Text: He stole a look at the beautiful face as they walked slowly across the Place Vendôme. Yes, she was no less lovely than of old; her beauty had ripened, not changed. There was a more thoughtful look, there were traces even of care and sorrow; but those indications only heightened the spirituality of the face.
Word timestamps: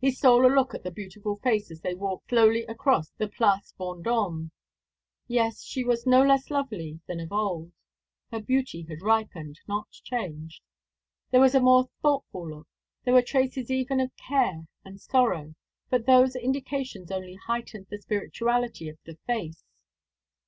He 0.00 0.12
stole 0.12 0.46
a 0.46 0.54
look 0.54 0.72
at 0.72 0.84
the 0.84 0.90
beautiful 0.92 1.38
face 1.42 1.68
as 1.72 1.80
they 1.80 1.92
walked 1.96 2.28
slowly 2.28 2.62
across 2.66 3.10
the 3.10 3.26
Place 3.26 3.74
Vendôme. 3.76 4.52
Yes, 5.26 5.64
she 5.64 5.82
was 5.82 6.06
no 6.06 6.22
less 6.22 6.48
lovely 6.48 7.00
than 7.08 7.18
of 7.18 7.32
old; 7.32 7.72
her 8.30 8.38
beauty 8.38 8.82
had 8.88 9.02
ripened, 9.02 9.58
not 9.66 9.88
changed. 9.90 10.62
There 11.32 11.40
was 11.40 11.56
a 11.56 11.60
more 11.60 11.88
thoughtful 12.02 12.48
look, 12.48 12.68
there 13.04 13.14
were 13.14 13.20
traces 13.20 13.68
even 13.68 13.98
of 13.98 14.12
care 14.16 14.68
and 14.84 15.00
sorrow; 15.00 15.56
but 15.90 16.06
those 16.06 16.36
indications 16.36 17.10
only 17.10 17.34
heightened 17.34 17.88
the 17.90 17.98
spirituality 18.00 18.88
of 18.88 18.98
the 19.06 19.16
face. 19.26 19.64